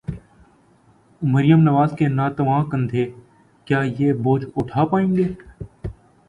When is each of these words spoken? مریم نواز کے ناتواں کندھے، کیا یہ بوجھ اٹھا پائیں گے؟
مریم 1.21 1.59
نواز 1.63 1.93
کے 1.97 2.07
ناتواں 2.07 2.63
کندھے، 2.71 3.05
کیا 3.67 3.81
یہ 3.99 4.13
بوجھ 4.23 4.45
اٹھا 4.55 4.85
پائیں 4.85 5.15
گے؟ 5.15 5.27